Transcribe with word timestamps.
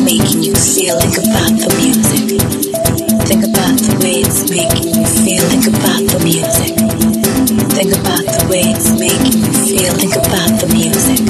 making 0.00 0.42
you 0.42 0.54
feel. 0.54 0.96
like 0.96 1.18
about 1.18 1.52
the 1.58 1.68
music. 1.76 2.40
Think 3.26 3.44
about 3.44 3.76
the 3.78 3.98
way 4.02 4.22
it's 4.22 4.48
making 4.50 4.94
you 4.94 5.06
feel. 5.24 5.42
Think 5.48 5.66
about 5.66 6.02
the 6.12 6.20
music. 6.24 6.72
Think 7.72 7.92
about 7.96 8.24
the 8.24 8.46
way 8.50 8.62
it's 8.72 8.90
making 8.98 9.40
you 9.40 9.52
feel. 9.66 9.92
Think 9.94 10.14
about 10.16 10.60
the 10.60 10.68
music. 10.72 11.21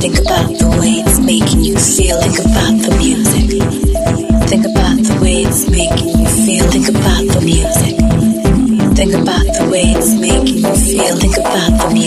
Think 0.00 0.20
about 0.20 0.48
the 0.58 0.68
way 0.78 1.02
it's 1.02 1.18
making 1.18 1.64
you 1.64 1.76
feel. 1.76 2.20
Think 2.22 2.38
about 2.38 2.78
the 2.86 2.94
music. 2.98 3.50
Think 4.48 4.64
about 4.64 4.96
the 5.02 5.18
way 5.20 5.42
it's 5.42 5.68
making 5.68 6.08
you 6.20 6.26
feel. 6.46 6.70
Think 6.70 6.88
about 6.88 7.26
the 7.34 7.40
music. 7.40 7.96
Think 8.94 9.14
about 9.14 9.46
the 9.58 9.68
way 9.70 9.82
it's 9.98 10.14
making 10.14 10.58
you 10.58 10.74
feel. 10.76 11.16
Think 11.16 11.36
about 11.36 11.90
the. 11.90 11.97